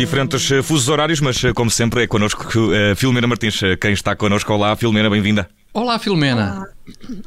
Diferentes 0.00 0.50
eh, 0.50 0.62
fusos 0.62 0.88
horários, 0.88 1.20
mas 1.20 1.44
eh, 1.44 1.52
como 1.52 1.70
sempre 1.70 2.04
é 2.04 2.06
connosco 2.06 2.42
uh, 2.58 2.96
Filomena 2.96 3.26
Martins. 3.26 3.60
Quem 3.78 3.92
está 3.92 4.16
connosco? 4.16 4.50
Olá, 4.50 4.74
Filomena, 4.74 5.10
bem-vinda. 5.10 5.46
Olá, 5.74 5.98
Filomena. 5.98 6.66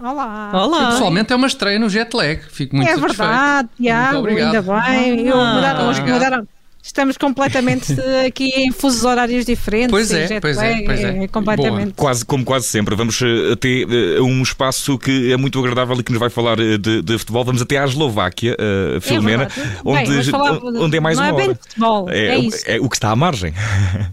Olá. 0.01 0.49
Olá. 0.51 0.89
Pessoalmente 0.89 1.31
é 1.31 1.35
uma 1.35 1.45
estreia 1.45 1.77
no 1.77 1.87
jet 1.87 2.11
lag. 2.15 2.41
Fico 2.49 2.75
muito 2.75 2.89
é 2.89 2.95
satisfeito. 2.95 3.29
verdade, 3.29 3.69
Tiago, 3.77 4.25
ainda 4.27 4.61
bem. 4.63 5.27
Eu, 5.27 5.39
Ah, 5.39 5.53
mudaram, 5.53 5.87
obrigado. 5.91 6.13
mudaram. 6.13 6.47
Estamos 6.85 7.17
completamente 7.17 7.93
aqui 8.27 8.49
em 8.57 8.71
fusos 8.73 9.05
horários 9.05 9.45
diferentes. 9.45 9.89
Pois 9.89 10.11
é, 10.11 10.27
jet 10.27 10.41
pois 10.41 10.57
é, 10.57 10.81
pois 10.83 10.99
é. 11.01 11.27
completamente. 11.29 11.93
Quase, 11.93 12.25
como 12.25 12.43
quase 12.43 12.67
sempre, 12.67 12.93
vamos 12.93 13.21
eh, 13.21 13.53
até 13.53 13.69
eh, 13.83 14.21
um 14.21 14.41
espaço 14.43 14.97
que 14.99 15.31
é 15.31 15.37
muito 15.37 15.57
agradável 15.59 15.95
e 15.97 16.03
que 16.03 16.11
nos 16.11 16.19
vai 16.19 16.29
falar 16.29 16.59
eh, 16.59 16.77
de, 16.77 17.01
de 17.01 17.17
futebol. 17.17 17.45
Vamos 17.45 17.61
até 17.61 17.77
à 17.77 17.85
Eslováquia, 17.85 18.57
eh, 18.59 18.99
Filomena. 18.99 19.47
Bem, 19.47 19.93
onde, 20.09 20.23
falava- 20.29 20.59
onde 20.65 20.97
é 20.97 20.99
mais 20.99 21.17
não 21.17 21.23
uma 21.23 21.29
é 21.29 21.35
bem 21.37 21.45
hora. 21.45 21.53
de 21.53 21.59
futebol, 21.61 22.09
é 22.09 22.37
o- 22.37 22.43
isso. 22.43 22.63
é 22.67 22.79
o 22.81 22.89
que 22.89 22.95
está 22.97 23.11
à 23.11 23.15
margem. 23.15 23.53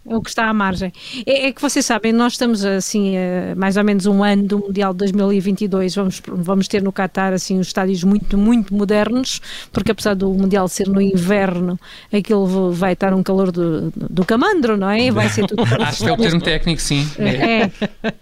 É 0.09 0.15
o 0.17 0.23
que 0.23 0.29
está 0.31 0.49
à 0.49 0.55
margem. 0.55 0.93
É, 1.27 1.49
é 1.49 1.53
que 1.53 1.61
vocês 1.61 1.85
sabem, 1.85 2.13
nós 2.13 2.35
estamos 2.35 2.65
assim, 2.65 3.17
a 3.19 3.55
mais 3.57 3.77
ou 3.77 3.83
menos 3.83 4.07
um 4.07 4.23
ano 4.23 4.45
do 4.45 4.59
Mundial 4.61 4.93
de 4.93 4.99
2022. 4.99 5.97
Vamos, 5.97 6.23
vamos 6.29 6.69
ter 6.69 6.81
no 6.83 6.93
Qatar 6.93 7.33
assim, 7.33 7.59
uns 7.59 7.67
estádios 7.67 8.05
muito, 8.05 8.39
muito 8.39 8.73
modernos, 8.73 9.41
porque 9.73 9.91
apesar 9.91 10.15
do 10.15 10.31
Mundial 10.33 10.69
ser 10.69 10.87
no 10.89 11.01
inverno, 11.01 11.77
aquilo 12.13 12.60
vai 12.71 12.93
estar 12.93 13.15
um 13.15 13.23
calor 13.23 13.51
do, 13.51 13.93
do 13.97 14.25
camandro, 14.25 14.77
não 14.77 14.91
é? 14.91 15.11
Vai 15.11 15.29
ser 15.29 15.47
tudo. 15.47 15.63
Acho 15.83 16.05
que 16.05 16.09
é 16.09 16.13
o 16.13 16.17
termo 16.17 16.41
técnico, 16.41 16.81
sim. 16.83 17.09
É. 17.19 17.71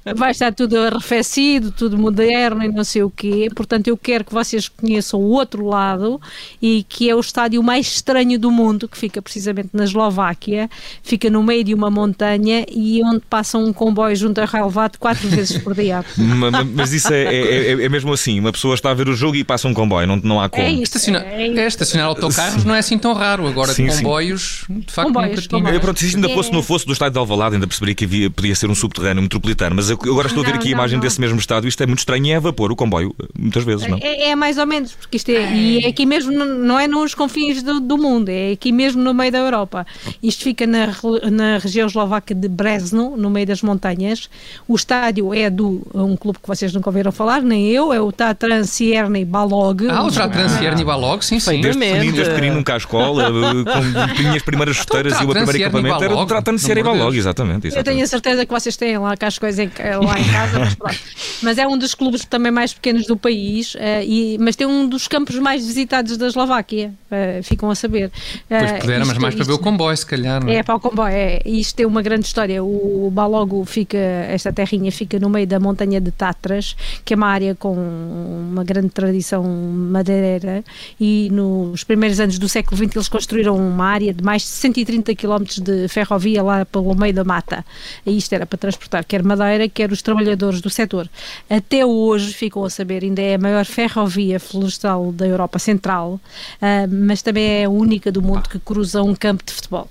É, 0.07 0.15
vai 0.15 0.31
estar 0.31 0.53
tudo 0.55 0.79
arrefecido, 0.79 1.71
tudo 1.73 1.99
moderno 1.99 2.63
e 2.63 2.69
não 2.69 2.85
sei 2.85 3.03
o 3.03 3.11
quê. 3.11 3.49
Portanto, 3.55 3.89
eu 3.89 3.97
quero 3.97 4.25
que 4.25 4.33
vocês 4.33 4.69
conheçam 4.69 5.21
o 5.21 5.31
outro 5.31 5.67
lado 5.67 6.21
e 6.63 6.85
que 6.89 7.09
é 7.11 7.15
o 7.15 7.21
estádio 7.21 7.63
mais 7.63 7.87
estranho 7.87 8.39
do 8.39 8.51
mundo, 8.51 8.89
que 8.89 8.97
fica 8.97 9.21
precisamente 9.21 9.71
na 9.73 9.85
Eslováquia, 9.85 10.69
fica 11.03 11.29
no 11.31 11.43
meio 11.43 11.65
de 11.65 11.75
uma 11.75 11.91
montanha 11.91 12.65
e 12.71 13.03
onde 13.05 13.21
passa 13.29 13.59
um 13.59 13.73
comboio 13.73 14.15
junto 14.15 14.41
a 14.41 14.45
relevado 14.45 14.99
quatro 14.99 15.29
vezes 15.29 15.59
por 15.59 15.75
dia. 15.75 16.05
Ma- 16.17 16.51
ma- 16.51 16.65
Mas 16.65 16.93
isso 16.93 17.13
é, 17.13 17.23
é- 17.25 17.73
é- 17.73 17.85
é 17.85 17.89
mesmo 17.89 18.13
assim. 18.13 18.39
Uma 18.39 18.53
pessoa 18.53 18.75
está 18.75 18.91
a 18.91 18.95
ver 18.95 19.09
o 19.09 19.15
jogo 19.15 19.37
e 19.37 19.45
passa 19.45 19.67
um 19.69 19.75
comboio, 19.75 20.07
não, 20.07 20.17
não 20.17 20.41
há 20.41 20.49
como. 20.49 20.63
É 20.63 20.71
isso. 20.71 20.83
Estacionar, 20.99 21.23
É 21.25 21.47
é, 21.49 21.67
estacionar 21.67 22.07
autocarros 22.09 22.65
não 22.65 22.75
é 22.75 22.79
assim 22.79 22.99
tão 22.99 23.13
raro. 23.13 23.47
Agora, 23.47 23.73
Sim, 23.73 23.89
sim. 23.91 24.05
Comboios, 24.29 24.65
de 24.69 24.93
facto, 24.93 25.07
Comboios, 25.09 25.29
nunca 25.31 25.41
tinha. 25.43 25.49
comboios. 25.59 25.75
Eu, 25.75 25.81
pronto, 25.81 25.99
se 25.99 26.07
isto 26.07 26.17
ainda 26.17 26.29
É. 26.31 26.35
fosse 26.35 26.53
no 26.53 26.63
fosse 26.63 26.87
do 26.87 26.93
estádio 26.93 27.13
de 27.15 27.19
Alvalade, 27.19 27.55
ainda 27.55 27.67
perceberia 27.67 27.95
que 27.95 28.05
havia, 28.05 28.31
podia 28.31 28.55
ser 28.55 28.69
um 28.71 28.75
subterrâneo 28.75 29.23
metropolitano. 29.23 29.77
Mas 29.77 29.91
eu, 29.91 29.99
agora 30.03 30.29
estou 30.29 30.43
a 30.43 30.47
ver 30.47 30.53
Não, 30.53 30.59
aqui 30.59 30.69
a 30.69 30.71
não, 30.71 30.79
imagem 30.79 30.97
não. 30.99 31.03
desse 31.03 31.21
mesmo 31.21 31.39
estádio. 31.39 31.69
Isto 31.69 31.83
é 31.83 31.87
muito 31.87 31.99
estranho 32.01 32.27
e 32.27 32.31
é 32.31 32.37
a 32.37 32.41
vapor, 32.41 32.71
o 32.73 32.77
comboio, 32.77 33.15
muitas 33.39 33.65
vezes, 33.65 33.87
não? 33.89 33.99
É, 34.01 34.31
é 34.31 34.37
mais 34.37 34.59
ou 34.59 34.67
menos, 34.67 34.93
porque 34.93 35.17
isto 35.17 35.31
é, 35.31 35.53
e 35.55 35.85
é 35.85 35.89
aqui 35.89 36.05
mesmo, 36.07 36.33
não 36.33 36.79
é 36.79 36.87
nos 36.87 37.15
confins 37.15 37.63
do, 37.63 37.81
do 37.81 37.97
mundo, 37.99 38.29
é 38.29 38.53
aqui 38.53 38.73
mesmo 38.73 39.03
no 39.03 39.13
meio 39.15 39.33
da 39.33 39.39
Europa. 39.39 39.87
Isto 40.23 40.45
fica 40.45 40.67
na, 40.67 40.89
na 41.31 41.59
região 41.59 41.87
eslovaca 41.87 42.35
de 42.35 42.49
Brezno, 42.49 43.17
no 43.17 43.31
meio 43.31 43.47
das 43.47 43.63
montanhas. 43.63 44.29
O 44.67 44.75
estádio 44.77 45.33
é 45.35 45.51
do 45.51 45.87
um 45.95 46.17
clube 46.17 46.39
que 46.41 46.49
vocês 46.49 46.73
nunca 46.73 46.89
ouviram 46.89 47.13
falar, 47.13 47.43
nem 47.43 47.69
eu, 47.69 47.93
é 47.93 48.01
o 48.01 48.11
Tatran 48.13 48.65
Cierny 48.65 49.25
Balog. 49.25 49.87
Ah, 49.89 50.05
o 50.05 50.11
Transfer 50.11 50.85
Balog, 50.85 51.25
sim, 51.25 51.41
sim. 51.41 51.61
Desde 51.61 51.81
pequenino, 51.81 52.13
desde 52.13 52.31
pequenino 52.35 52.57
nunca 52.57 52.75
à 52.75 52.77
escola, 52.77 53.31
com 53.31 54.18
minhas 54.23 54.43
primeiras 54.43 54.77
chuteiras 54.77 55.13
e 55.15 55.17
o 55.25 55.27
meu 55.27 55.35
primeiro 55.35 55.59
equipamento 55.59 56.05
era 56.05 56.15
o 56.17 56.27
tratando 56.27 56.57
de 56.57 56.63
ser 56.63 56.77
Ibalog, 56.79 57.03
Deus. 57.13 57.17
exatamente. 57.17 57.67
Eu 57.67 57.73
tenho 57.73 57.79
exatamente. 57.79 58.03
a 58.03 58.07
certeza 58.09 58.47
que 58.47 58.53
vocês 58.53 58.77
têm 58.77 58.99
lá 58.99 59.17
cá 59.17 59.27
as 59.29 59.39
coisas 59.39 59.59
em, 59.59 59.71
lá 60.05 60.19
em 60.21 60.25
casa, 60.31 60.59
mas, 60.59 60.75
pronto. 60.75 60.99
Mas 61.43 61.59
é 61.59 61.67
um 61.67 61.77
dos 61.79 61.95
clubes 61.95 62.25
também 62.25 62.51
mais 62.53 62.73
pequenos 62.73 63.07
do 63.07 63.17
país, 63.17 63.75
eh, 63.79 64.05
e, 64.05 64.39
mas 64.41 64.57
tem 64.57 64.67
um 64.67 64.89
dos 64.89 65.07
campos 65.09 65.37
mais 65.37 65.65
visitados 65.67 66.17
da 66.17 66.27
Eslováquia, 66.27 66.93
eh, 67.11 67.41
ficam 67.43 67.71
a 67.71 67.75
saber. 67.75 68.11
Pois 68.49 68.63
Eh, 68.63 68.79
puderam, 68.81 69.01
mas 69.01 69.09
isto- 69.11 69.21
mais 69.23 69.35
para 69.35 69.45
ver 69.45 69.53
o 69.53 69.59
comboio, 69.59 69.97
se 69.97 70.07
calhar. 70.07 70.43
não 70.45 70.51
é? 70.53 70.57
É, 70.57 70.63
para 70.63 70.75
o 70.77 70.81
comboio, 70.81 71.09
é. 71.13 71.41
Isto 71.45 71.77
tem 71.77 71.87
uma 71.87 72.03
grande 72.03 72.27
história. 72.27 72.63
O 72.63 73.11
Balogo 73.13 73.65
fica, 73.65 73.97
esta 73.97 74.53
terrinha 74.53 74.91
fica 74.93 75.19
no 75.19 75.29
meio 75.31 75.47
da 75.47 75.59
montanha 75.61 76.01
de 76.01 76.11
Tatras, 76.11 76.77
que 77.05 77.15
é 77.15 77.17
uma 77.17 77.29
área 77.29 77.55
com 77.55 77.75
uma 77.75 78.65
grande 78.65 78.89
tradição 78.91 79.43
madeireira, 79.45 80.65
e 81.01 81.29
nos 81.33 81.85
primeiros 81.85 82.21
anos 82.21 82.39
do 82.39 82.49
século 82.49 82.77
XX 82.77 82.97
eles 82.97 83.09
construíram 83.09 83.57
uma 83.57 83.87
área 83.87 84.08
de 84.13 84.23
mais 84.23 84.43
de 84.43 84.49
130 84.49 85.15
km 85.15 85.45
de 85.63 85.89
ferrovia 85.89 86.43
lá 86.43 86.65
pelo 86.65 86.95
meio 86.95 87.15
da 87.15 87.25
mata. 87.25 87.65
E 88.05 88.17
isto 88.17 88.33
era 88.33 88.47
para 88.47 88.59
transportar 88.59 89.05
quer 89.05 89.23
madeira, 89.23 89.69
quer 89.69 89.91
os 89.93 90.03
trabalhadores 90.03 90.61
do 90.61 90.71
setor. 90.71 91.09
Até 91.49 91.85
hoje, 91.85 92.33
ficam 92.33 92.65
a 92.65 92.71
saber, 92.71 93.05
ainda 93.05 93.23
é 93.23 93.35
a 93.35 93.39
maior 93.39 93.65
ferrovia 93.65 94.39
florestal 94.39 95.13
da 95.13 95.27
Europa 95.27 95.59
Central, 95.59 96.21
ah, 96.61 96.87
mas 96.89 97.23
também 97.23 97.63
é 97.63 97.65
a 97.65 97.71
única 97.71 98.13
do 98.13 98.23
mundo 98.23 98.49
que 98.49 98.59
cruza 98.59 99.03
um 99.03 99.15
campo 99.15 99.45
de 99.45 99.53
futebol. 99.53 99.89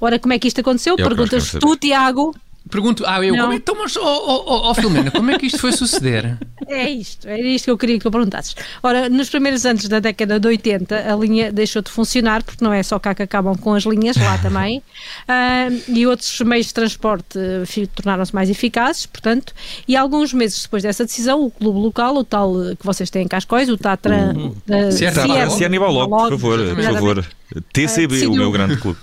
Ora, 0.00 0.18
como 0.18 0.34
é 0.34 0.38
que 0.38 0.48
isto 0.48 0.60
aconteceu? 0.60 0.94
É 0.94 0.96
que 0.96 1.02
Perguntas 1.02 1.50
tu, 1.50 1.76
Tiago. 1.76 2.34
Pergunto, 2.68 3.04
ah, 3.06 3.24
eu, 3.24 3.34
Não. 3.34 3.42
como 3.42 3.52
é, 3.52 3.56
então, 3.56 3.76
mas, 3.78 3.96
oh, 3.96 4.02
oh, 4.02 4.70
oh, 4.70 4.74
Filomena, 4.74 5.10
como 5.10 5.30
é 5.30 5.38
que 5.38 5.46
isto 5.46 5.58
foi 5.60 5.70
suceder? 5.72 6.36
É 6.66 6.88
isto, 6.90 7.28
era 7.28 7.40
isto 7.40 7.66
que 7.66 7.70
eu 7.70 7.78
queria 7.78 7.96
que 7.96 8.02
tu 8.02 8.10
perguntasses. 8.10 8.56
Ora, 8.82 9.08
nos 9.08 9.30
primeiros 9.30 9.64
anos 9.64 9.86
da 9.88 10.00
década 10.00 10.40
de 10.40 10.48
80, 10.48 11.12
a 11.12 11.16
linha 11.16 11.52
deixou 11.52 11.80
de 11.80 11.90
funcionar, 11.90 12.42
porque 12.42 12.64
não 12.64 12.72
é 12.72 12.82
só 12.82 12.98
cá 12.98 13.14
que 13.14 13.22
acabam 13.22 13.56
com 13.56 13.72
as 13.74 13.84
linhas, 13.84 14.16
lá 14.16 14.36
também, 14.38 14.82
Ah, 15.28 15.68
e 15.88 16.06
outros 16.06 16.40
meios 16.40 16.66
de 16.66 16.74
transporte 16.74 17.38
eh, 17.38 17.86
tornaram-se 17.94 18.34
mais 18.34 18.50
eficazes, 18.50 19.06
portanto, 19.06 19.52
e 19.86 19.96
alguns 19.96 20.32
meses 20.32 20.62
depois 20.62 20.82
dessa 20.82 21.04
decisão, 21.04 21.44
o 21.44 21.50
clube 21.50 21.78
local, 21.78 22.16
o 22.16 22.24
tal 22.24 22.52
que 22.78 22.84
vocês 22.84 23.10
têm 23.10 23.22
em 23.22 23.28
Cascóis, 23.28 23.68
o 23.68 23.76
Tatran... 23.76 24.52
eh, 24.68 24.90
Certo. 24.90 25.22
Sierra- 25.22 25.50
Se 25.50 25.62
é 25.62 25.66
Aníbal 25.66 25.92
Logo, 25.92 26.16
por 26.16 26.30
favor, 26.30 26.58
por 26.58 26.78
Exatamente. 26.78 26.94
favor. 26.94 27.26
TCB, 27.72 28.04
o 28.06 28.08
decidiu- 28.08 28.34
meu 28.34 28.50
grande 28.50 28.76
clube. 28.76 28.98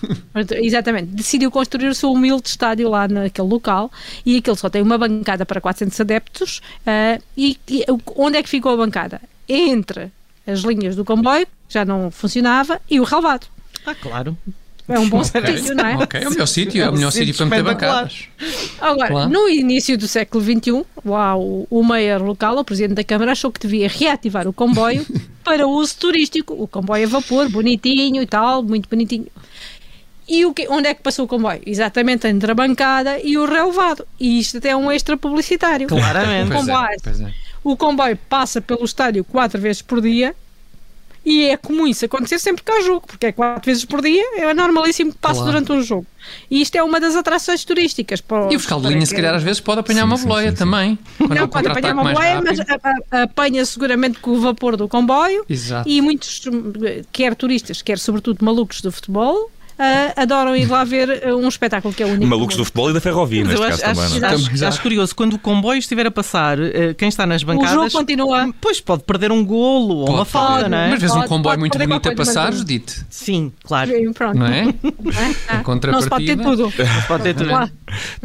Exatamente, 0.62 1.08
decidiu 1.08 1.50
construir 1.52 1.88
o 1.88 1.96
seu 1.96 2.12
humilde 2.12 2.48
estádio 2.50 2.90
lá 2.90 3.08
naquele 3.08 3.48
local 3.48 3.92
e 4.26 4.38
aquele 4.38 4.58
só 4.58 4.70
tem 4.70 4.82
uma 4.82 4.98
bancada 4.98 5.46
para 5.46 5.62
400 5.62 6.00
adeptos. 6.02 6.62
ah, 6.86 7.20
e, 7.38 7.58
e 7.70 7.86
onde 8.16 8.38
é 8.38 8.44
que 8.44 8.50
ficou 8.50 8.74
a 8.74 8.78
bancada? 8.78 9.22
Entre 9.48 10.12
as 10.46 10.60
linhas 10.62 10.96
do 10.96 11.06
comboio, 11.06 11.46
que 11.68 11.74
já 11.74 11.86
não 11.86 12.12
funcionava, 12.12 12.82
e 12.90 13.00
o 13.00 13.04
relvado. 13.04 13.48
Ah, 13.86 13.96
claro. 13.96 14.38
É 14.90 15.00
um 15.00 15.08
bom 15.08 15.22
Ok, 15.22 15.58
sítio, 15.58 15.76
não 15.76 15.86
é? 15.86 15.96
Ok, 15.96 16.20
é 16.22 16.28
o 16.28 16.32
melhor 16.32 16.46
sítio, 16.46 16.84
é 16.84 16.90
o 16.90 16.94
melhor 16.94 17.12
sítio 17.12 17.34
para 17.36 17.46
meter 17.46 17.64
bancadas. 17.64 18.26
Agora, 18.82 19.08
Claro. 19.08 19.30
no 19.30 19.48
início 19.48 19.98
do 19.98 20.10
século 20.10 20.44
XXI, 20.44 20.84
uau, 21.06 21.66
o 21.70 21.84
mayor 21.84 22.22
local, 22.22 22.58
o 22.58 22.66
presidente 22.66 22.96
da 22.98 23.04
Câmara, 23.04 23.32
achou 23.32 23.50
que 23.50 23.62
devia 23.62 23.88
reativar 23.88 24.46
o 24.46 24.52
comboio 24.52 25.06
para 25.44 25.68
uso 25.68 25.96
turístico. 25.98 26.54
O 26.54 26.68
comboio 26.68 27.06
a 27.06 27.10
vapor, 27.10 27.50
bonitinho 27.50 28.22
e 28.22 28.26
tal, 28.26 28.64
muito 28.64 28.90
bonitinho. 28.90 29.28
E 30.28 30.46
o 30.46 30.54
que, 30.54 30.68
onde 30.70 30.88
é 30.88 30.94
que 30.94 31.02
passou 31.02 31.26
o 31.26 31.28
comboio? 31.28 31.62
Exatamente 31.66 32.28
entre 32.28 32.50
a 32.50 32.56
bancada 32.56 33.20
e 33.20 33.38
o 33.38 33.46
relevado. 33.46 34.08
E 34.20 34.40
isto 34.40 34.58
até 34.58 34.70
é 34.70 34.76
um 34.76 34.92
extra 34.92 35.18
publicitário. 35.18 35.88
Claramente. 35.88 36.52
É, 36.52 36.56
comboio. 36.56 36.98
pois 37.04 37.22
é. 37.22 37.34
O 37.64 37.78
comboio 37.78 38.18
passa 38.30 38.62
pelo 38.62 38.84
estádio 38.84 39.24
quatro 39.24 39.60
vezes 39.60 39.82
por 39.82 40.02
dia 40.02 40.36
e 41.26 41.46
é 41.46 41.58
comum 41.58 41.88
isso 41.88 42.06
acontecer 42.06 42.40
sempre 42.40 42.64
que 42.64 42.72
há 42.72 42.82
jogo, 42.82 43.08
porque 43.08 43.28
é 43.28 43.32
quatro 43.32 43.66
vezes 43.66 43.86
por 43.86 44.02
dia, 44.02 44.24
é 44.38 44.54
normalíssimo 44.54 45.12
que 45.12 45.18
passe 45.18 45.36
Claro. 45.40 45.52
durante 45.52 45.72
um 45.72 45.82
jogo. 45.82 46.06
E 46.50 46.62
isto 46.62 46.76
é 46.76 46.84
uma 46.84 47.00
das 47.00 47.16
atrações 47.16 47.66
turísticas. 47.66 48.22
Para, 48.22 48.52
E 48.52 48.56
o 48.56 48.60
fiscal 48.60 48.80
de 48.80 48.88
linha, 48.88 49.06
se 49.06 49.14
calhar, 49.14 49.36
às 49.36 49.44
vezes 49.44 49.60
pode 49.60 49.82
apanhar 49.82 50.02
Sim, 50.02 50.08
uma 50.08 50.18
boleia 50.18 50.52
sim, 50.52 50.56
sim. 50.56 50.64
também. 50.64 51.00
Não 51.20 51.48
pode 51.50 51.68
apanhar 51.68 51.94
uma 51.94 52.14
boleia, 52.14 52.42
mas 52.42 52.60
apanha 53.12 53.66
seguramente 53.66 54.20
com 54.20 54.32
o 54.32 54.40
vapor 54.40 54.78
do 54.78 54.88
comboio. 54.88 55.44
Exato. 55.50 55.88
E 55.90 56.02
muitos, 56.02 56.42
hum, 56.48 56.72
quer 57.12 57.36
turistas, 57.36 57.82
quer 57.82 58.00
sobretudo 58.00 58.44
malucos 58.44 58.80
do 58.82 58.92
futebol, 58.92 59.50
ah, 59.78 60.14
adoram 60.22 60.56
ir 60.56 60.66
lá 60.70 60.84
ver 60.84 61.24
ah, 61.26 61.36
um 61.36 61.48
espetáculo 61.48 61.94
que 61.94 62.04
é 62.04 62.06
único. 62.06 62.26
Malucos 62.26 62.56
do 62.56 62.64
futebol 62.66 62.90
e 62.90 62.94
da 62.94 63.02
ferrovia, 63.02 63.44
Mas 63.46 63.60
neste 63.60 63.66
caso 63.68 63.82
acho, 63.84 64.02
acho, 64.02 64.20
também, 64.44 64.62
é? 64.64 64.66
acho- 64.68 64.82
curioso, 64.82 65.16
quando 65.16 65.34
o 65.34 65.40
comboio 65.40 65.80
estiver 65.80 66.06
a 66.08 66.12
passar, 66.12 66.60
eh, 66.60 66.94
quem 66.98 67.08
está 67.10 67.26
nas 67.26 67.44
O 67.44 67.46
bancadas. 67.46 67.72
jogo 67.72 67.92
continua. 67.92 68.50
Pois 68.62 68.80
pode 68.82 69.04
perder 69.04 69.32
um 69.32 69.44
golo 69.46 69.96
ou 69.98 70.10
uma 70.10 70.18
Pode, 70.20 70.30
falta, 70.30 70.58
pode. 70.60 70.70
não 70.70 70.78
é? 70.78 70.90
Mas 70.90 71.00
vês 71.00 71.12
um 71.12 71.16
Pode, 71.16 71.28
comboio 71.30 71.44
pode 71.54 71.60
muito 71.60 71.78
bonito 71.78 72.10
a 72.10 72.16
passar, 72.16 72.46
mas- 72.48 72.58
Judite. 72.60 73.06
Sim, 73.10 73.52
claro. 73.64 73.92
Pronto. 74.14 74.38
Não 74.38 74.48
é? 74.48 74.74
Ah, 75.48 75.58
Em 75.60 75.64
contrapartida. 75.64 75.92
Não 75.92 76.02
se 76.02 76.10
pode 76.10 76.26
ter 76.26 76.38
tudo. 76.38 76.74
Pode 77.08 77.24
ter 77.24 77.34
tudo. 77.36 77.50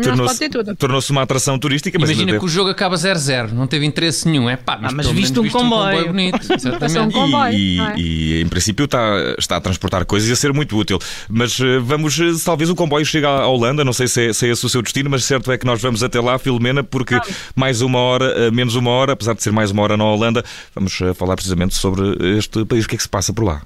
Tornou-se 0.02 0.22
pode 0.34 0.38
ter 0.38 0.48
tudo. 0.50 0.76
tornou-se 0.76 1.10
uma 1.10 1.22
atração 1.22 1.58
turística, 1.58 1.98
mas 1.98 2.10
Imagina 2.10 2.38
que 2.38 2.44
o 2.44 2.48
jogo 2.48 2.70
acaba 2.70 2.96
0-0, 2.96 3.52
não 3.52 3.66
teve 3.66 3.84
interesse 3.86 4.26
nenhum. 4.28 4.48
É 4.48 4.56
pá, 4.56 4.78
mas, 4.80 4.92
Ah, 4.92 4.94
mas 4.96 5.06
pelo 5.06 5.18
viste 5.18 5.34
menos 5.38 5.54
um 5.54 5.58
comboio. 5.58 6.06
bonito. 6.08 6.38
Passou 6.38 6.54
um 6.56 6.76
Exatamente. 6.76 7.12
comboio. 7.14 7.52
E, 7.54 7.80
é? 7.80 7.94
e, 7.98 8.42
em 8.42 8.48
princípio 8.48 8.84
está, 8.86 9.34
está 9.38 9.56
a 9.56 9.60
transportar 9.60 10.04
coisas 10.06 10.28
e 10.28 10.32
a 10.32 10.36
ser 10.36 10.52
muito 10.52 10.76
útil. 10.76 10.98
Mas 11.38 11.58
eh, 11.60 11.78
vamos, 11.78 12.18
eh, 12.18 12.24
talvez 12.44 12.68
o 12.68 12.74
comboio 12.74 13.04
chegue 13.06 13.24
à 13.24 13.46
Holanda, 13.46 13.84
não 13.84 13.92
sei 13.92 14.08
se 14.08 14.28
é, 14.28 14.32
se 14.32 14.46
é 14.46 14.50
esse 14.50 14.66
o 14.66 14.68
seu 14.68 14.82
destino, 14.82 15.08
mas 15.08 15.24
certo 15.24 15.52
é 15.52 15.56
que 15.56 15.64
nós 15.64 15.80
vamos 15.80 16.02
até 16.02 16.20
lá, 16.20 16.36
Filomena, 16.38 16.82
porque 16.82 17.14
mais 17.54 17.80
uma 17.80 17.98
hora, 18.00 18.24
eh, 18.36 18.50
menos 18.50 18.74
uma 18.74 18.90
hora, 18.90 19.12
apesar 19.12 19.34
de 19.34 19.42
ser 19.42 19.52
mais 19.52 19.70
uma 19.70 19.82
hora 19.82 19.96
na 19.96 20.04
Holanda, 20.04 20.44
vamos 20.74 20.98
falar 21.14 21.36
precisamente 21.36 21.74
sobre 21.76 22.36
este 22.38 22.64
país, 22.64 22.84
o 22.84 22.88
que 22.88 22.94
é 22.94 22.98
que 22.98 23.02
se 23.04 23.08
passa 23.08 23.32
por 23.32 23.44
lá. 23.44 23.62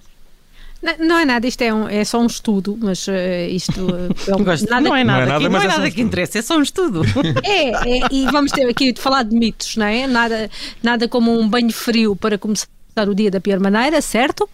Não, 0.83 1.07
não 1.07 1.19
é 1.19 1.25
nada, 1.25 1.47
isto 1.47 1.63
é, 1.63 1.73
um- 1.73 1.89
é 1.89 2.05
só 2.05 2.21
um 2.21 2.27
estudo, 2.27 2.77
mas 2.83 3.07
eh, 3.09 3.49
isto 3.51 3.71
é 4.29 4.35
um- 4.37 4.43
Gosto. 4.45 4.69
nada 4.69 4.81
não 4.89 4.95
é 4.97 5.05
nada, 5.05 5.19
Não 5.21 5.23
é 5.25 5.27
nada, 5.27 5.41
que, 5.45 5.49
não 5.49 5.61
é 5.61 5.65
é 5.65 5.69
nada 5.69 5.79
um 5.79 5.83
que 5.85 5.89
estudo. 5.91 6.07
interessa, 6.07 6.39
é 6.41 6.43
só 6.43 6.59
um 6.59 6.63
estudo. 6.63 7.03
É, 7.45 7.71
é, 7.71 8.01
e 8.11 8.25
vamos 8.33 8.51
ter 8.53 8.69
aqui 8.69 8.93
de 8.93 9.01
falar 9.01 9.23
de 9.23 9.35
mitos, 9.37 9.77
não 9.77 9.87
é? 9.87 10.07
Nada, 10.07 10.51
nada 10.83 11.07
como 11.09 11.39
um 11.41 11.49
banho 11.49 11.73
frio 11.73 12.17
para 12.17 12.37
começar 12.37 12.67
o 13.09 13.15
dia 13.15 13.31
da 13.31 13.41
pior 13.41 13.61
maneira, 13.61 14.01
certo? 14.03 14.49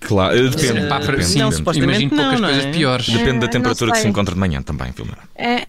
Claro, 0.00 0.50
depende. 0.50 0.86
Pá, 0.86 0.98
depende, 1.00 1.24
sim, 1.24 1.38
Não, 1.38 1.50
depende. 1.50 1.78
Imagino 1.80 2.10
poucas 2.10 2.32
não, 2.32 2.40
não 2.40 2.48
coisas 2.48 2.64
é? 2.64 2.70
piores. 2.72 3.08
Depende 3.08 3.38
da 3.40 3.46
Ah, 3.46 3.48
temperatura 3.50 3.86
não 3.88 3.94
que 3.96 4.00
se 4.02 4.08
encontra 4.08 4.34
de 4.34 4.40
manhã 4.40 4.62
também, 4.62 4.90
Filomena. 4.92 5.18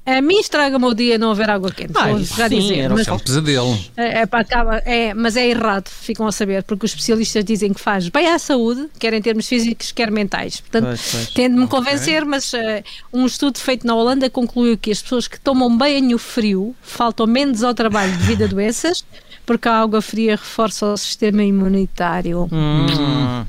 A, 0.05 0.17
a 0.17 0.21
mim 0.21 0.39
estraga-me 0.39 0.85
o 0.85 0.93
dia 0.93 1.17
não 1.17 1.31
haver 1.31 1.49
água 1.49 1.71
quente. 1.71 1.91
Ah, 1.95 2.17
já 2.17 2.47
sim, 2.47 2.59
dizer. 2.59 2.77
era 2.79 2.93
mas, 2.93 3.07
É 3.07 3.11
um 3.11 3.19
pesadelo. 3.19 3.77
é, 3.97 4.19
é, 4.21 4.25
para 4.25 4.39
acaba, 4.39 4.77
é, 4.85 5.13
mas 5.13 5.35
é 5.35 5.47
errado, 5.49 5.89
ficam 5.89 6.25
a 6.25 6.31
saber, 6.31 6.63
porque 6.63 6.85
os 6.85 6.91
especialistas 6.91 7.43
dizem 7.43 7.73
que 7.73 7.81
faz 7.81 8.07
bem 8.07 8.27
à 8.29 8.39
saúde, 8.39 8.87
quer 8.97 9.13
em 9.13 9.21
termos 9.21 9.47
físicos, 9.47 9.91
quer 9.91 10.09
mentais. 10.09 10.61
Portanto, 10.61 10.85
pois. 11.11 11.27
tende-me 11.33 11.67
convencer, 11.67 12.23
mas 12.23 12.53
eh, 12.53 12.83
um 13.11 13.25
estudo 13.25 13.57
feito 13.59 13.85
na 13.85 13.93
Holanda 13.93 14.29
concluiu 14.29 14.77
que 14.77 14.89
as 14.91 15.01
pessoas 15.01 15.27
que 15.27 15.37
tomam 15.39 15.75
banho 15.77 16.17
frio 16.17 16.73
faltam 16.81 17.27
menos 17.27 17.61
ao 17.63 17.73
trabalho 17.73 18.11
devido 18.17 18.43
a 18.45 18.47
doenças, 18.47 19.03
porque 19.47 19.67
a 19.67 19.79
água 19.81 19.99
fria 20.01 20.35
reforça 20.35 20.85
o 20.85 20.97
sistema 20.97 21.43
imunitário. 21.43 22.47
Hum. 22.51 22.85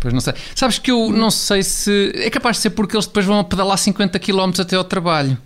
Pois 0.00 0.14
não 0.14 0.20
sei. 0.20 0.32
Sabes 0.54 0.78
que 0.78 0.90
eu 0.90 1.10
não 1.10 1.30
sei 1.30 1.62
se. 1.62 2.12
É 2.14 2.30
capaz 2.30 2.56
de 2.56 2.62
ser 2.62 2.70
porque 2.70 2.96
eles 2.96 3.06
depois 3.06 3.26
vão 3.26 3.38
a 3.40 3.44
pedalar 3.44 3.76
50 3.76 4.18
km 4.18 4.50
até 4.60 4.76
ao 4.76 4.84
trabalho. 4.84 5.36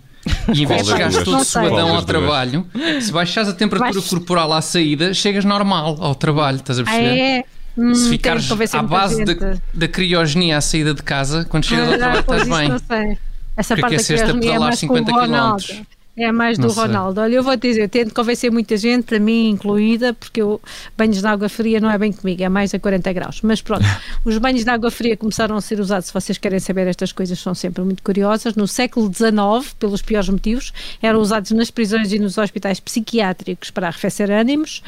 E 0.53 0.63
em 0.63 0.65
vez 0.65 0.83
de 0.85 0.91
chegares 0.91 1.21
todo 1.23 1.43
suadão 1.43 1.93
ao 1.95 2.01
trabalho, 2.03 2.65
se 3.01 3.11
baixares 3.11 3.49
a 3.49 3.53
temperatura 3.53 4.01
corporal 4.01 4.53
à 4.53 4.61
saída, 4.61 5.13
chegas 5.13 5.43
normal 5.43 5.97
ao 5.99 6.15
trabalho, 6.15 6.57
estás 6.57 6.79
a 6.79 6.83
Ah, 6.83 6.85
perceber? 6.85 7.19
é? 7.19 7.43
Hum, 7.77 7.93
Se 7.93 8.07
ficares 8.07 8.49
à 8.73 8.83
base 8.83 9.25
da, 9.25 9.33
da 9.73 9.87
criogenia 9.87 10.57
à 10.57 10.61
saída 10.61 10.93
de 10.93 11.01
casa, 11.03 11.43
quando 11.49 11.65
chegas 11.65 11.87
ao 11.89 11.93
Ah, 11.95 11.97
trabalho 11.97 12.19
estás 12.21 12.47
bem. 12.47 12.69
não 12.69 12.77
sei. 12.79 13.17
Essa 13.57 13.75
Porque 13.75 13.81
parte 13.81 13.95
aqueceste 13.95 14.25
a 14.25 14.29
é 14.29 14.33
pedalar 14.33 14.59
mais 14.61 14.79
50 14.79 15.11
com 15.11 15.17
o 15.17 15.21
Ronaldo. 15.21 15.63
quilómetros. 15.63 15.93
É 16.15 16.31
mais 16.31 16.59
do. 16.59 16.67
Ronaldo. 16.67 17.21
Olha, 17.21 17.35
eu 17.35 17.43
vou 17.43 17.57
te 17.57 17.67
dizer, 17.67 17.89
tento 17.89 18.13
convencer 18.13 18.51
muita 18.51 18.77
gente, 18.77 19.15
a 19.15 19.19
mim 19.19 19.49
incluída, 19.49 20.13
porque 20.13 20.43
eu, 20.43 20.61
banhos 20.95 21.19
de 21.19 21.25
água 21.25 21.49
fria 21.49 21.79
não 21.79 21.89
é 21.89 21.97
bem 21.97 22.11
comigo, 22.11 22.43
é 22.43 22.49
mais 22.49 22.71
a 22.71 22.79
40 22.79 23.11
graus. 23.13 23.41
Mas 23.41 23.63
pronto, 23.63 23.83
os 24.23 24.37
banhos 24.37 24.63
de 24.63 24.69
água 24.69 24.91
fria 24.91 25.17
começaram 25.17 25.55
a 25.55 25.61
ser 25.61 25.79
usados, 25.79 26.07
se 26.07 26.13
vocês 26.13 26.37
querem 26.37 26.59
saber, 26.59 26.85
estas 26.85 27.11
coisas 27.11 27.39
são 27.39 27.55
sempre 27.55 27.83
muito 27.83 28.03
curiosas. 28.03 28.55
No 28.55 28.67
século 28.67 29.11
XIX, 29.11 29.73
pelos 29.79 30.03
piores 30.03 30.29
motivos, 30.29 30.71
eram 31.01 31.19
usados 31.19 31.49
nas 31.49 31.71
prisões 31.71 32.11
e 32.13 32.19
nos 32.19 32.37
hospitais 32.37 32.79
psiquiátricos 32.79 33.71
para 33.71 33.87
arrefecer 33.87 34.29
ânimos. 34.29 34.83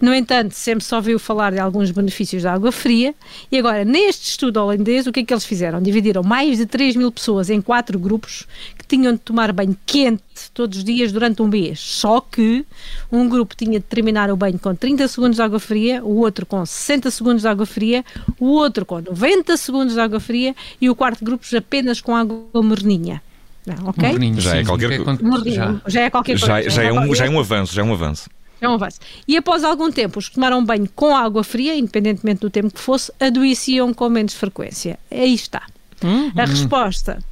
No 0.00 0.14
entanto, 0.14 0.52
sempre 0.52 0.84
só 0.84 0.96
ouviu 0.96 1.18
falar 1.18 1.52
de 1.52 1.58
alguns 1.58 1.90
benefícios 1.90 2.44
da 2.44 2.54
água 2.54 2.72
fria. 2.72 3.14
E 3.50 3.58
agora, 3.58 3.84
neste 3.84 4.30
estudo 4.30 4.58
holandês, 4.58 5.06
o 5.06 5.12
que 5.12 5.20
é 5.20 5.24
que 5.24 5.34
eles 5.34 5.44
fizeram? 5.44 5.82
Dividiram 5.82 6.22
mais 6.22 6.56
de 6.56 6.64
3 6.64 6.96
mil 6.96 7.12
pessoas 7.12 7.50
em 7.50 7.60
quatro 7.60 7.98
grupos 7.98 8.46
que 8.78 8.86
tinham 8.86 9.12
de 9.12 9.18
tomar 9.18 9.52
banho 9.52 9.76
quente 9.84 10.22
todos 10.54 10.78
os 10.78 10.84
dias 10.84 11.12
durante 11.12 11.42
um 11.42 11.48
mês. 11.48 11.78
Só 11.80 12.20
que 12.20 12.64
um 13.10 13.28
grupo 13.28 13.54
tinha 13.56 13.78
de 13.78 13.84
terminar 13.86 14.30
o 14.30 14.36
banho 14.36 14.58
com 14.58 14.74
30 14.74 15.06
segundos 15.08 15.36
de 15.36 15.42
água 15.42 15.60
fria, 15.60 16.02
o 16.04 16.16
outro 16.18 16.46
com 16.46 16.64
60 16.64 17.10
segundos 17.10 17.42
de 17.42 17.48
água 17.48 17.66
fria, 17.66 18.04
o 18.38 18.46
outro 18.46 18.84
com 18.84 19.00
90 19.00 19.56
segundos 19.56 19.94
de 19.94 20.00
água 20.00 20.20
fria 20.20 20.54
e 20.80 20.88
o 20.88 20.94
quarto 20.94 21.24
grupo 21.24 21.44
apenas 21.56 22.00
com 22.00 22.14
água 22.14 22.42
morninha. 22.54 23.22
Não, 23.66 23.88
ok? 23.88 24.08
Morninho, 24.10 24.40
Já 24.40 24.56
é 24.56 24.64
qualquer 24.64 25.00
já. 25.46 25.80
Já 25.86 26.00
é 26.00 26.10
qualquer 26.10 26.38
coisa. 26.38 26.46
Já, 26.46 26.68
já, 26.68 26.82
é 26.82 26.92
um, 26.92 27.14
já 27.14 27.26
é 27.26 27.30
um 27.30 27.38
avanço, 27.38 27.74
já 27.74 27.82
é 27.82 27.84
um 27.84 27.92
avanço. 27.92 28.28
é 28.60 28.68
um 28.68 28.74
avanço. 28.74 28.98
E 29.26 29.36
após 29.36 29.62
algum 29.62 29.90
tempo, 29.90 30.18
os 30.18 30.28
que 30.28 30.34
tomaram 30.34 30.64
banho 30.64 30.88
com 30.94 31.14
água 31.14 31.44
fria, 31.44 31.76
independentemente 31.76 32.40
do 32.40 32.50
tempo 32.50 32.72
que 32.72 32.80
fosse, 32.80 33.12
adoeciam 33.20 33.94
com 33.94 34.08
menos 34.08 34.34
frequência. 34.34 34.98
Aí 35.10 35.34
está. 35.34 35.62
Hum. 36.04 36.32
A 36.36 36.44
resposta, 36.44 37.22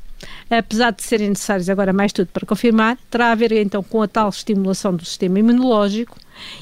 apesar 0.59 0.91
de 0.91 1.03
serem 1.03 1.29
necessários 1.29 1.69
agora 1.69 1.93
mais 1.93 2.13
tudo 2.13 2.29
para 2.33 2.47
confirmar, 2.47 2.99
terá 3.11 3.31
a 3.31 3.35
ver 3.35 3.53
então 3.53 3.83
com 3.83 4.03
a 4.03 4.09
tal 4.09 4.29
estimulação 4.29 4.95
do 4.95 5.05
sistema 5.05 5.39
imunológico 5.39 6.17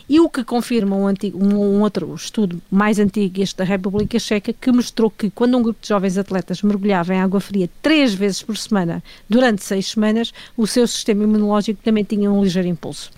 e 0.09 0.21
o 0.21 0.29
que 0.29 0.43
confirma 0.45 0.97
um, 0.97 1.07
antigo- 1.07 1.39
um- 1.43 1.81
outro 1.83 2.15
estudo 2.15 2.61
mais 2.71 2.99
antigo, 2.99 3.41
este 3.43 3.57
da 3.59 3.65
República 3.65 4.19
Checa, 4.19 4.53
que 4.53 4.71
mostrou 4.73 5.11
que 5.11 5.31
quando 5.31 5.57
um 5.59 5.63
grupo 5.63 5.79
de 5.83 5.89
jovens 5.89 6.17
atletas 6.19 6.63
mergulhava 6.63 7.15
em 7.15 7.21
água 7.21 7.41
fria 7.41 7.69
três 7.83 8.15
vezes 8.15 8.43
por 8.43 8.57
semana 8.57 9.03
durante 9.29 9.63
seis 9.65 9.89
semanas, 9.91 10.33
o 10.57 10.67
seu 10.67 10.87
sistema 10.87 11.25
imunológico 11.25 11.81
também 11.83 12.05
tinha 12.05 12.31
um 12.31 12.43
ligeiro 12.43 12.69
impulso. 12.69 13.11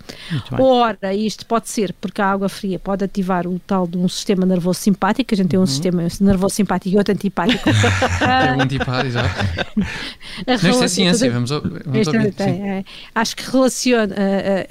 Ora, 0.59 1.15
isto 1.15 1.47
pode 1.47 1.69
ser 1.69 1.95
porque 2.01 2.21
a 2.21 2.27
água 2.31 2.49
fria 2.49 2.79
pode 2.79 3.05
ativar 3.05 3.47
o 3.47 3.59
tal 3.67 3.87
de 3.87 3.97
um 3.99 4.09
sistema 4.09 4.45
nervoso 4.47 4.81
simpático, 4.81 5.33
a 5.35 5.37
gente 5.37 5.49
tem 5.49 5.59
um 5.59 5.67
sistema 5.67 6.07
nervoso 6.21 6.55
simpático 6.55 6.95
e 6.95 6.99
outro 6.99 7.15
antipático. 7.15 7.69
É 8.21 8.53
um 8.57 8.61
antipado, 8.63 9.07
exato. 9.09 9.29
A 10.47 10.63
Não, 10.63 10.71
isto 10.71 10.85
é 10.85 10.89
ciência, 10.89 11.31
vamos, 11.31 11.51
vamos 11.51 12.07
ouvir. 12.09 12.35
sim. 12.37 12.63
é. 12.63 12.85
Acho 13.15 13.37
que 13.37 13.51
relaciona, 13.51 14.15
é, 14.17 14.67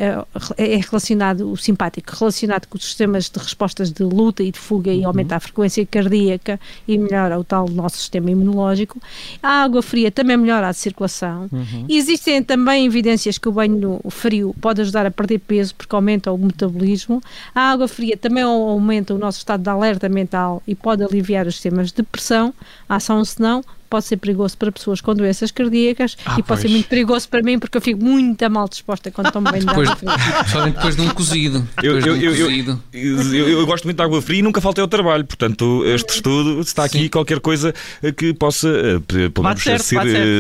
é- 0.58 0.76
é 0.76 0.78
relacionado 0.78 1.52
o 1.52 1.58
simpático, 1.58 1.79
relacionado 2.08 2.68
com 2.68 2.78
os 2.78 2.84
sistemas 2.84 3.30
de 3.30 3.40
respostas 3.40 3.92
de 3.92 4.04
luta 4.04 4.44
e 4.44 4.52
de 4.52 4.60
fuga 4.60 4.92
e 4.92 5.04
aumenta 5.04 5.36
a 5.36 5.40
frequência 5.40 5.86
cardíaca 5.86 6.60
e 6.88 6.98
melhora 6.98 7.40
o 7.40 7.44
tal 7.44 7.70
nosso 7.70 7.98
sistema 7.98 8.30
imunológico. 8.32 9.00
A 9.42 9.64
água 9.64 9.82
fria 9.82 10.12
também 10.12 10.38
melhora 10.38 10.68
a 10.68 10.74
circulação. 10.74 11.50
Existem 11.88 12.44
também 12.44 12.86
evidências 12.86 13.38
que 13.38 13.48
o 13.48 13.52
banho 13.52 14.02
frio 14.10 14.56
pode 14.60 14.82
ajudar 14.82 15.06
a 15.06 15.12
perder 15.12 15.40
peso 15.40 15.76
porque 15.76 15.96
aumenta 15.96 16.32
o 16.32 16.38
metabolismo. 16.38 17.22
A 17.54 17.72
água 17.72 17.88
fria 17.88 18.18
também 18.18 18.44
aumenta 18.44 19.14
o 19.14 19.18
nosso 19.18 19.38
estado 19.38 19.64
de 19.64 19.70
alerta 19.70 20.10
mental 20.10 20.62
e 20.68 20.76
pode 20.76 21.04
aliviar 21.04 21.48
os 21.48 21.56
sistemas 21.56 21.92
de 21.92 22.04
pressão. 22.04 22.54
Ação, 22.88 23.24
se 23.24 23.42
não, 23.42 23.64
pode 23.90 24.06
ser 24.06 24.18
perigoso 24.18 24.58
para 24.58 24.72
pessoas 24.72 25.02
com 25.02 25.14
doenças 25.16 25.52
cardíacas 25.52 26.16
Ah, 26.26 26.36
e 26.40 26.44
pode 26.44 26.62
ser 26.62 26.68
pois. 26.68 26.72
muito 26.74 26.88
perigoso 26.88 27.28
para 27.30 27.42
mim 27.42 27.58
porque 27.60 27.78
eu 27.78 27.82
fico 27.82 28.04
muito 28.04 28.50
mal 28.50 28.68
disposta 28.70 29.12
quando 29.12 29.32
tomo 29.32 29.50
banho 29.50 29.62
de 29.62 29.66
Depois, 29.66 29.90
água 29.90 29.98
fria. 29.98 30.34
principalmente 30.40 30.76
depois 30.76 30.96
de 30.96 31.02
um 31.02 31.10
cozido. 31.10 31.68
Eu, 31.84 31.96
Depois 31.96 32.06
eu, 32.06 32.18
de 32.18 32.28
um 32.28 32.32
eu, 32.32 32.46
cozido. 32.46 32.84
eu- 32.94 33.50
eu 33.50 33.66
gosto 33.66 33.84
muito 33.86 33.98
de 33.98 34.04
água 34.04 34.22
fria 34.22 34.40
e 34.40 34.42
nunca 34.42 34.62
faltei 34.62 34.82
ao 34.82 34.88
trabalho. 34.88 35.26
Portanto, 35.26 35.84
este 35.86 36.16
estudo 36.16 36.60
está 36.62 36.84
aqui 36.86 37.00
Sim. 37.04 37.10
qualquer 37.10 37.40
coisa 37.40 37.74
eh, 38.04 38.12
que 38.12 38.34
possa, 38.34 38.68
eh, 38.70 39.00
pelo 39.34 39.48
menos, 39.48 39.62
ser, 39.64 39.80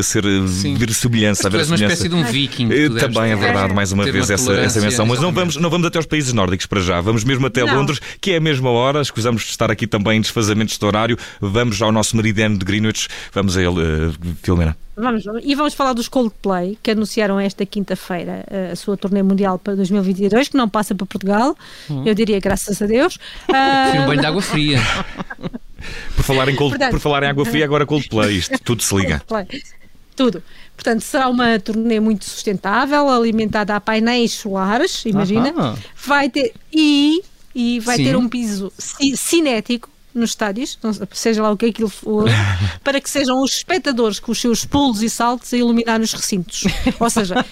ser 0.03 0.25
eh, 0.25 0.47
Sim. 0.47 0.75
ver 0.75 0.93
semelhança. 0.93 1.47
Haver 1.47 1.65
uma 1.65 1.75
espécie 1.75 2.09
de 2.09 2.15
um 2.15 2.23
viking. 2.23 2.67
Tu 2.69 2.73
deves 2.93 3.01
Também 3.01 3.31
é 3.31 3.35
verdade, 3.35 3.73
mais 3.73 3.91
uma 3.91 4.03
vez, 4.03 4.15
essa, 4.29 4.33
essa 4.33 4.45
tolerância, 4.45 4.81
menção. 4.81 5.05
Mas 5.05 5.19
não 5.19 5.31
vamos, 5.31 5.55
não 5.57 5.69
vamos 5.69 5.87
até 5.87 5.97
aos 5.97 6.05
países 6.05 6.33
nórdicos 6.33 6.65
para 6.65 6.81
já. 6.81 7.01
Vamos 7.01 7.23
mesmo 7.23 7.45
até 7.47 7.63
Não. 7.65 7.75
Londres, 7.75 7.99
que 8.21 8.31
é 8.31 8.37
a 8.37 8.39
mesma 8.39 8.69
hora. 8.69 9.01
Escusamos 9.01 9.43
de 9.43 9.49
estar 9.49 9.69
aqui 9.71 9.87
também 9.87 10.17
em 10.17 10.21
desfazamentos 10.21 10.77
de 10.77 10.85
horário. 10.85 11.17
Vamos 11.41 11.81
ao 11.81 11.91
nosso 11.91 12.15
meridiano 12.15 12.57
de 12.57 12.65
Greenwich. 12.65 13.07
Vamos 13.39 13.57
a 13.57 13.61
ele, 13.61 13.81
eh, 13.81 14.11
Filomena. 14.43 14.75
Vamos. 14.95 15.23
E 15.43 15.55
vamos 15.55 15.73
falar 15.73 15.93
dos 15.93 16.09
Coldplay, 16.09 16.77
que 16.83 16.91
anunciaram 16.91 17.39
esta 17.39 17.65
quinta-feira 17.65 18.43
eh, 18.51 18.71
a 18.73 18.75
sua 18.75 18.97
turnê 18.97 19.23
mundial 19.23 19.57
para 19.57 19.75
2022, 19.77 20.49
que 20.49 20.57
não 20.57 20.67
passa 20.67 20.93
para 20.93 21.05
Portugal, 21.05 21.57
eu 22.05 22.13
diria 22.13 22.37
graças 22.41 22.81
a 22.81 22.85
Deus. 22.85 23.17
Ah, 23.47 23.83
Prefiro 23.85 24.03
um 24.03 24.07
banho 24.07 24.19
de 24.21 24.27
água 24.27 24.41
fria. 24.41 24.79
Por 26.15 26.23
falar 26.25 26.49
em, 26.49 26.55
cold, 26.55 26.71
Verdade. 26.71 26.91
por 26.91 26.99
falar 26.99 27.23
em 27.23 27.27
água 27.27 27.45
fria, 27.45 27.63
agora 27.63 27.85
Coldplay. 27.85 28.37
Isto 28.37 28.59
tudo 28.59 28.83
se 28.83 28.93
liga. 28.95 29.21
Coldplay. 29.25 29.61
Tudo. 30.15 30.43
Portanto, 30.75 30.99
será 31.01 31.29
uma 31.29 31.57
turnê 31.59 31.99
muito 32.01 32.25
sustentável, 32.25 33.07
alimentada 33.09 33.73
a 33.75 33.79
painéis 33.79 34.33
solares, 34.33 35.05
imagina. 35.05 35.49
Aham. 35.57 35.77
Vai 36.05 36.29
ter 36.29 36.53
e, 36.73 37.21
e 37.55 37.79
vai 37.79 37.95
Sim. 37.95 38.03
ter 38.03 38.15
um 38.17 38.27
piso 38.27 38.71
ci- 38.77 39.15
cinético 39.15 39.89
nos 40.13 40.31
estádios, 40.31 40.77
não 40.81 40.91
sei- 40.93 41.07
seja 41.11 41.41
lá 41.43 41.51
o 41.51 41.57
que 41.57 41.67
aquilo 41.67 41.89
for, 41.89 42.25
para 42.83 42.99
que 42.99 43.09
sejam 43.09 43.41
os 43.41 43.51
espectadores 43.57 44.19
com 44.19 44.31
os 44.31 44.39
seus 44.41 44.65
pulos 44.65 45.01
e 45.01 45.09
saltos 45.09 45.53
a 45.53 45.57
iluminar 45.57 45.99
os 46.01 46.13
recintos. 46.13 46.63
Ou 46.99 47.09
seja, 47.09 47.45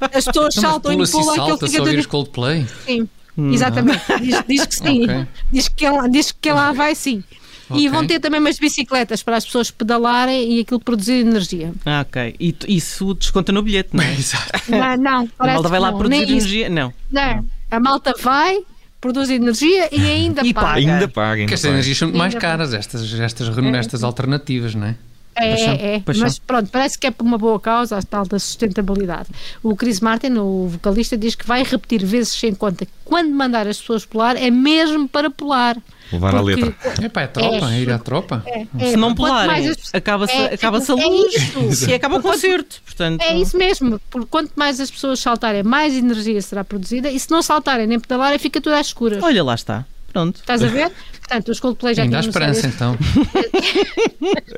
as 0.00 0.24
pessoas 0.24 0.28
Então, 0.28 0.42
mas 0.44 0.54
saltam 0.54 0.92
e 0.92 0.94
e 1.02 1.10
pulam 1.10 1.30
aquilo 1.30 1.46
salta 1.48 1.66
fica 1.66 1.84
tudo 1.84 1.98
os 1.98 2.06
Coldplay. 2.06 2.66
Sim, 2.86 3.08
exatamente. 3.52 4.02
Diz, 4.20 4.42
diz 4.48 4.66
que 4.66 4.74
sim. 4.76 5.04
Ok. 5.04 5.26
Diz, 5.52 5.68
que 5.68 5.84
ela, 5.86 6.08
diz 6.08 6.32
que 6.32 6.52
lá 6.52 6.72
vai 6.72 6.94
sim. 6.94 7.22
E 7.68 7.72
Ok. 7.72 7.88
vão 7.88 8.06
ter 8.06 8.20
também 8.20 8.38
umas 8.40 8.60
bicicletas 8.60 9.24
para 9.24 9.36
as 9.38 9.44
pessoas 9.44 9.72
pedalarem 9.72 10.52
e 10.56 10.60
aquilo 10.60 10.78
produzir 10.78 11.14
energia. 11.26 11.72
Ah, 11.84 12.04
ok. 12.08 12.36
E 12.38 12.54
isso 12.68 13.12
desconta 13.14 13.50
no 13.50 13.60
bilhete, 13.60 13.88
não 13.92 14.04
é? 14.04 14.12
Exato. 14.14 14.52
Não, 14.68 14.96
não 14.96 15.28
A 15.36 15.46
malta 15.46 15.68
vai 15.68 15.78
que 15.80 15.82
lá 15.84 15.90
não, 15.90 15.98
produzir 15.98 16.22
energia? 16.22 16.68
Não. 16.68 16.94
Não, 17.10 17.44
a 17.68 17.80
malta 17.80 18.14
vai, 18.22 18.60
produz 19.00 19.30
energia 19.30 19.88
e 19.92 20.00
ainda 20.06 20.42
E 20.44 20.52
paga. 20.54 20.66
paga. 20.66 20.78
Ainda 20.78 21.08
paga. 21.08 21.42
Porque 21.42 21.54
estas 21.54 21.70
energias 21.70 21.98
são 21.98 22.08
muito 22.08 22.18
mais 22.18 22.34
caras, 22.34 22.72
estas, 22.74 23.12
estas, 23.20 23.48
estas 23.74 24.02
alternativas, 24.04 24.74
não 24.74 24.86
é? 24.88 24.96
É, 25.38 25.50
Paixão, 25.50 25.74
é, 25.74 26.00
paixão. 26.00 26.22
mas 26.24 26.38
pronto, 26.38 26.70
parece 26.70 26.98
que 26.98 27.06
é 27.06 27.10
por 27.10 27.22
uma 27.22 27.36
boa 27.36 27.60
causa, 27.60 27.98
a 27.98 28.02
tal 28.02 28.24
da 28.26 28.38
sustentabilidade. 28.38 29.28
O 29.62 29.76
Chris 29.76 30.00
Martin, 30.00 30.32
o 30.38 30.68
vocalista, 30.68 31.14
diz 31.14 31.34
que 31.34 31.46
vai 31.46 31.62
repetir 31.62 32.02
vezes 32.06 32.30
sem 32.32 32.54
conta 32.54 32.86
que 32.86 32.92
quando 33.04 33.30
mandar 33.34 33.66
as 33.68 33.78
pessoas 33.78 34.06
pular 34.06 34.34
é 34.36 34.50
mesmo 34.50 35.06
para 35.06 35.28
pular. 35.28 35.76
Levar 36.12 36.34
à 36.36 36.38
Porque- 36.42 36.54
letra. 36.64 37.04
Epá, 37.04 37.22
é 37.22 37.26
tropa, 37.26 37.72
é 37.72 37.80
ir 37.80 37.90
à 37.90 37.98
tropa. 37.98 38.44
É, 38.78 38.90
Se 38.90 38.96
não 38.96 39.14
pularem, 39.14 39.68
as- 39.68 39.94
acaba-se 39.94 40.32
é- 40.34 40.54
acaba-se 40.54 40.92
a 40.92 40.94
é 40.94 41.04
luz 41.06 41.82
e 41.88 41.94
acaba 41.94 42.18
o 42.18 42.22
concerto. 42.22 42.80
Portanto, 42.84 43.20
É 43.22 43.36
isso 43.36 43.56
mesmo, 43.58 44.00
porque 44.10 44.28
quanto 44.30 44.52
mais 44.56 44.80
as 44.80 44.90
pessoas 44.90 45.18
saltarem, 45.20 45.62
mais 45.62 45.94
energia 45.94 46.40
será 46.40 46.62
produzida 46.64 47.10
e 47.10 47.18
se 47.18 47.30
não 47.30 47.42
saltarem 47.42 47.86
nem 47.86 47.98
pedalarem, 48.00 48.38
fica 48.38 48.60
tudo 48.60 48.74
às 48.74 48.86
escuras. 48.86 49.22
olha, 49.22 49.42
lá 49.44 49.54
está. 49.54 49.84
Pronto. 50.12 50.36
Estás 50.40 50.62
a 50.62 50.68
ver? 50.68 50.90
Portanto, 51.18 51.50
os 51.50 51.60
Coldplay 51.60 51.94
já 51.94 52.04
Ainda 52.04 52.16
há 52.16 52.20
esperança, 52.20 52.66
então. 52.68 52.96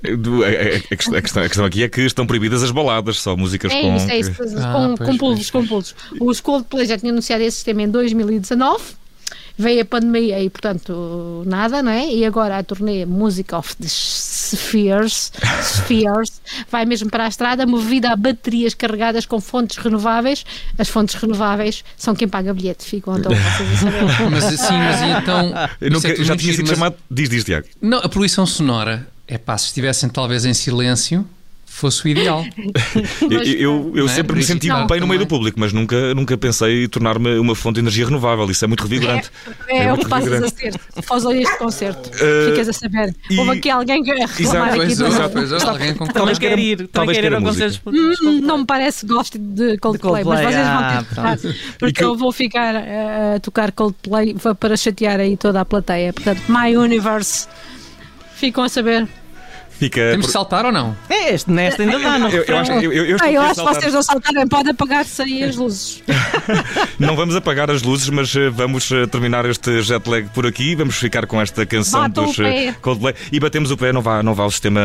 A, 0.05 0.95
a 0.95 0.97
questão, 0.97 1.43
a 1.43 1.49
questão- 1.49 1.65
aqui 1.65 1.83
é 1.83 1.89
que 1.89 2.01
estão 2.03 2.27
proibidas 2.27 2.63
as 2.63 2.71
baladas, 2.71 3.21
só 3.21 3.37
músicas 3.37 3.73
É 3.73 3.81
com. 3.83 3.97
isso, 3.97 4.11
é 4.11 4.19
isso. 4.21 4.33
Ah, 4.59 4.73
com, 4.73 4.95
pois, 4.95 5.11
com 5.11 5.17
pulos, 5.19 5.39
pois, 5.39 5.51
com 5.51 5.67
pulos. 5.67 5.95
Os 6.21 6.41
Coldplay 6.41 6.87
já 6.87 6.97
tinham 6.99 7.13
anunciado 7.13 7.43
esse 7.43 7.57
sistema 7.57 7.83
em 7.83 7.89
2019. 7.91 8.83
Veio 9.59 9.83
a 9.83 9.85
pandemia 9.85 10.41
e, 10.41 10.49
portanto, 10.49 11.43
nada, 11.45 11.83
não 11.83 11.91
é? 11.91 12.07
E 12.15 12.25
agora 12.25 12.59
a 12.59 12.63
turnê 12.63 13.05
Music 13.05 13.53
of 13.53 13.75
the 13.77 13.89
Spheres, 13.89 15.33
Spheres 15.63 16.41
vai 16.71 16.85
mesmo 16.87 17.11
para 17.11 17.25
a 17.25 17.29
estrada, 17.29 17.67
movida 17.67 18.11
a 18.13 18.17
baterias 18.17 18.73
carregadas 18.75 19.27
com 19.27 19.41
fontes 19.41 19.77
renováveis. 19.79 20.45
As 20.79 20.89
fontes 20.89 21.15
renováveis 21.17 21.85
são 21.97 22.15
quem 22.15 22.29
paga 22.29 22.55
bilhete, 22.55 22.85
ficam 22.85 23.19
então 23.19 23.33
vocês 23.35 23.73
a 23.73 23.77
saber. 23.91 24.31
Mas 24.31 24.45
assim, 24.45 24.75
mas 24.79 25.23
então. 25.23 25.53
Eu 25.81 25.91
nunca, 25.91 26.09
é 26.09 26.13
tudo 26.15 26.25
já 26.25 26.37
tinha 26.37 26.53
sido 26.53 26.63
mas- 26.69 26.71
chamado. 26.79 26.95
Diz, 27.11 27.29
diz, 27.29 27.45
Tiago. 27.45 27.67
Não, 27.83 27.99
a 27.99 28.09
poluição 28.09 28.47
sonora. 28.47 29.07
É 29.27 29.37
pá, 29.37 29.59
se 29.59 29.67
estivessem 29.67 30.09
talvez 30.09 30.47
em 30.47 30.55
silêncio, 30.55 31.27
fosse 31.79 32.05
o 32.05 32.09
ideal. 32.09 32.45
Eu, 33.31 33.43
eu, 33.43 33.93
eu 33.97 34.05
é? 34.07 34.09
sempre 34.09 34.37
me 34.37 34.43
senti 34.43 34.69
bem 34.69 35.01
no 35.01 35.07
meio 35.07 35.21
do 35.21 35.25
também. 35.25 35.27
público, 35.27 35.59
mas 35.61 35.73
nunca, 35.73 36.15
nunca 36.15 36.37
pensei 36.37 36.85
em 36.85 36.89
tornar-me 36.89 37.39
uma 37.39 37.55
fonte 37.55 37.75
de 37.75 37.81
energia 37.81 38.05
renovável. 38.07 38.51
Isso 38.51 38.65
é 38.65 38.69
muito 38.69 38.83
revigorante. 38.83 39.31
É, 39.69 39.85
é 39.85 39.93
o 39.93 39.97
muito 39.97 40.05
que 40.05 40.11
passas 40.11 40.43
a 40.43 40.49
ser. 40.49 40.75
Após 40.97 41.25
este 41.25 41.59
concerto, 41.59 42.09
Uh, 42.11 42.51
ficas 42.51 42.69
a 42.69 42.73
saber. 42.73 43.15
e- 43.31 43.39
Houve 43.39 43.51
aqui 43.59 43.71
alguém 43.71 44.03
que 44.03 44.11
reclamar 44.13 44.69
aqui 44.69 44.77
Pois 44.79 44.99
do. 44.99 45.07
é, 45.07 45.29
pois 45.29 45.53
é, 45.53 45.63
alguém 45.69 45.95
com 45.95 45.99
Também 46.07 46.13
Talvez 46.15 46.39
quer 46.39 46.47
queira- 46.55 46.61
ir. 46.63 46.77
Também 46.77 46.89
talvez 46.93 47.17
quer 47.19 47.19
ir 47.19 47.23
queira 47.23 47.37
ao 47.37 47.43
música. 47.43 47.65
concerto. 47.85 47.91
Hum, 48.25 48.41
Não 48.41 48.59
me 48.59 48.67
parece 48.67 49.07
que 49.07 49.13
goste 49.13 49.39
de 49.39 49.79
Coldplay, 49.79 50.25
mas 50.25 50.41
vocês 50.41 50.55
ah, 50.57 50.75
vão 50.81 51.03
ter 51.03 51.09
que 51.09 51.15
pronto. 51.15 51.41
tocar, 51.43 51.77
porque 51.79 51.93
que 51.93 52.05
eu- 52.05 52.17
vou 52.17 52.33
ficar 52.33 52.75
uh, 52.75 53.37
a 53.37 53.41
tocar 53.41 53.73
Coldplay 53.73 54.35
para 54.59 54.77
chatear 54.77 55.21
aí 55.21 55.37
toda 55.37 55.61
a 55.61 55.65
plateia. 55.65 56.13
Portanto, 56.13 56.43
My 56.49 56.77
Universe, 56.77 57.47
ficam 58.37 58.65
a 58.65 58.69
saber. 58.69 59.07
Fica. 59.79 60.01
Temos 60.11 60.17
por- 60.19 60.27
de 60.27 60.33
saltar 60.33 60.67
ou 60.67 60.73
não? 60.73 60.97
É, 61.09 61.33
este 61.35 61.51
nesta 61.51 61.83
ainda 61.83 61.99
dá, 61.99 62.19
não 62.19 62.29
Eu, 62.29 62.43
eu 62.43 62.59
acho, 62.59 62.73
eu, 62.73 62.93
eu, 62.93 63.17
Ah, 63.21 63.31
eu 63.31 63.41
acho 63.43 63.51
que 63.51 63.57
saltar. 63.57 63.75
vocês 63.75 63.95
não 63.95 64.03
saltarem, 64.03 64.49
podem 64.49 64.73
apagar-se 64.73 65.23
aí 65.23 65.45
as 65.45 65.57
luzes. 65.57 66.03
Não 66.99 67.15
vamos 67.15 67.37
apagar 67.37 67.71
as 67.71 67.83
luzes, 67.83 68.09
mas 68.09 68.35
eh, 68.35 68.51
vamos 68.51 68.91
eh, 68.91 69.07
terminar 69.07 69.45
este 69.47 69.81
jet 69.83 70.09
lag 70.09 70.29
por 70.31 70.45
aqui. 70.47 70.75
Vamos 70.75 70.97
ficar 70.97 71.27
com 71.27 71.41
esta 71.41 71.65
canção 71.65 72.01
Bata 72.01 72.23
o 72.23 72.27
dos 72.27 72.39
eh. 72.41 72.75
Coldplay 72.83 73.15
e 73.31 73.39
batemos 73.39 73.71
o 73.71 73.77
pé. 73.77 73.93
Não 73.93 74.03
vá, 74.03 74.21
não 74.23 74.35
vá 74.35 74.45
o 74.45 74.51
sistema 74.51 74.81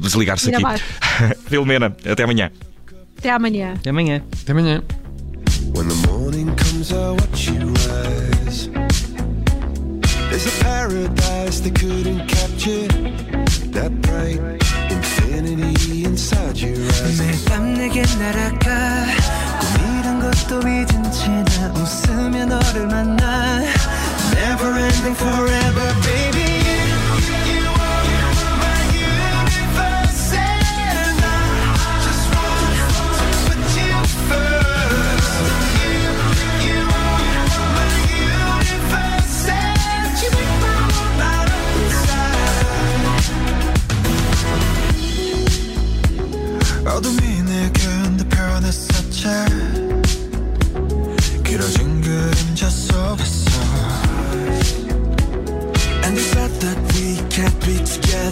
desligar-se 0.00 0.54
aqui. 0.54 0.62
Filomena, 1.48 1.94
até 2.10 2.22
amanhã. 2.22 2.50
Até 3.18 3.30
amanhã. 3.30 3.74
Até 3.76 3.90
amanhã. 3.90 4.22
Até 4.42 4.52
amanhã. 4.52 4.82
When 5.76 5.86
the 5.88 6.08
morning 6.08 6.46
comes, 6.56 6.90
I 6.90 6.94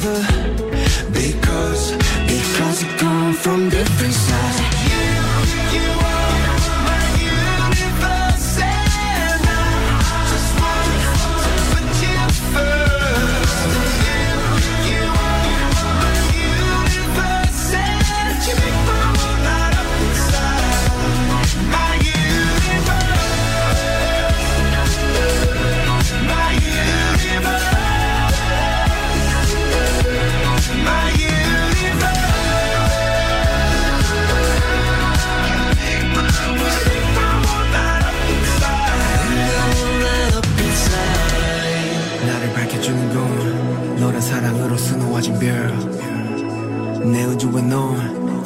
never 0.07 0.36